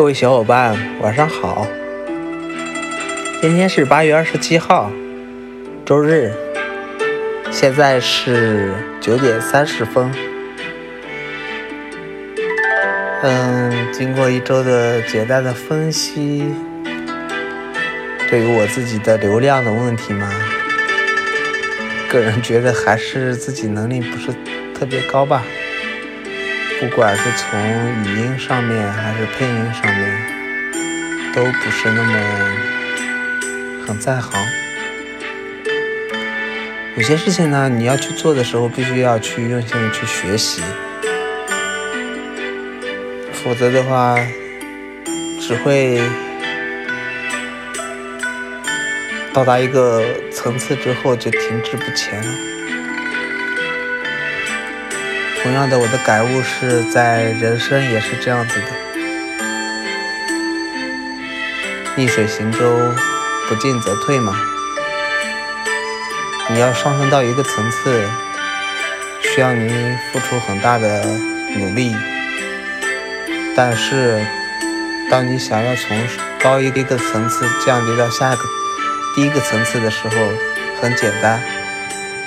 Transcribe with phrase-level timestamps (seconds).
[0.00, 1.66] 各位小伙伴，晚上好。
[3.42, 4.90] 今天是八月二十七号，
[5.84, 6.32] 周日，
[7.50, 10.10] 现在是九点三十分。
[13.22, 16.46] 嗯，经过一周的简单的分析，
[18.30, 20.32] 对于我自己的流量的问题嘛，
[22.08, 24.32] 个人觉得还是自己能力不是
[24.74, 25.44] 特别高吧。
[26.80, 27.60] 不管是从
[28.04, 32.18] 语音上面还是配音上面，都不是那么
[33.86, 34.32] 很在行。
[36.96, 40.62] 有些事情呢，你要去做的时候，必须要去用心的去学习，
[43.34, 44.16] 否则的话，
[45.38, 46.00] 只会
[49.34, 52.59] 到达一个层次之后就停滞不前了。
[55.42, 58.66] 同样的，我的感悟是在人生也是这样子的，
[61.96, 62.92] 逆水行舟，
[63.48, 64.38] 不进则退嘛。
[66.50, 68.06] 你要上升到一个层次，
[69.22, 71.04] 需要你付出很大的
[71.56, 71.96] 努力，
[73.56, 74.20] 但是
[75.10, 75.96] 当你想要从
[76.38, 78.44] 高一个层次降低到下一个
[79.14, 80.14] 第一个层次的时候，
[80.82, 81.40] 很简单，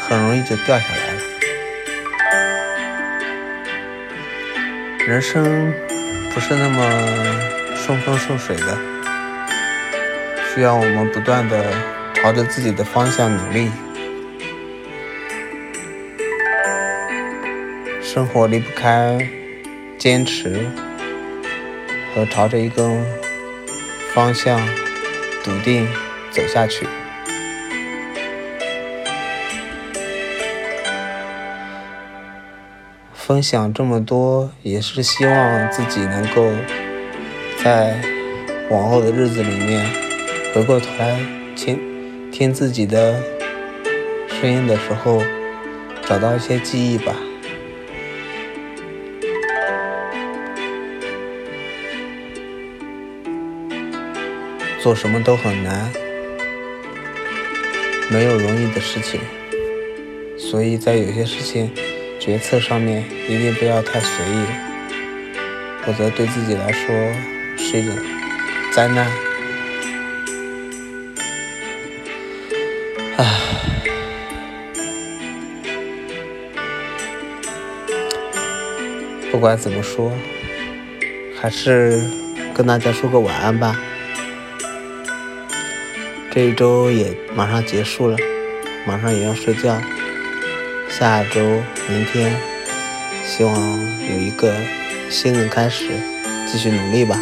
[0.00, 1.11] 很容易就掉下来。
[5.04, 5.74] 人生
[6.32, 8.78] 不是那么顺风顺水的，
[10.54, 11.72] 需要我们不断的
[12.14, 13.68] 朝着自己的方向努力。
[18.00, 19.18] 生活离不开
[19.98, 20.66] 坚持
[22.14, 22.88] 和朝着一个
[24.14, 24.60] 方向
[25.42, 25.88] 笃定
[26.30, 26.86] 走下去。
[33.24, 36.50] 分享这么多，也是希望自己能够
[37.62, 37.94] 在
[38.68, 39.88] 往后的日子里面，
[40.52, 41.20] 回过头来
[41.54, 41.78] 听
[42.32, 43.22] 听自己的
[44.28, 45.22] 声音的时候，
[46.04, 47.14] 找到一些记忆吧。
[54.80, 55.92] 做什么都很难，
[58.10, 59.20] 没有容易的事情，
[60.36, 61.70] 所以在有些事情。
[62.24, 64.46] 决策上面一定不要太随意，
[65.84, 66.94] 否则对自己来说
[67.58, 67.92] 是一种
[68.72, 69.10] 灾难。
[73.16, 73.26] 唉，
[79.32, 80.12] 不管怎么说，
[81.40, 82.00] 还是
[82.54, 83.76] 跟大家说个晚安吧。
[86.30, 88.16] 这一周也马上结束了，
[88.86, 89.76] 马上也要睡觉。
[90.98, 91.40] 下周、
[91.88, 92.36] 明天，
[93.24, 93.56] 希望
[94.10, 94.54] 有一个
[95.08, 95.88] 新的开始，
[96.46, 97.18] 继续努力吧。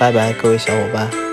[0.00, 1.25] 拜拜，各位小伙伴。